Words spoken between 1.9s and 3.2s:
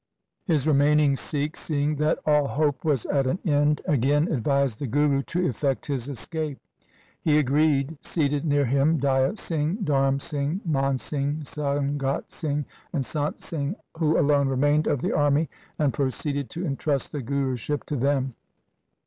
that all hope was